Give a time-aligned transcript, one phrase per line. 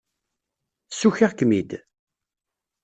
[0.91, 1.71] Ssukiɣ-kem-id?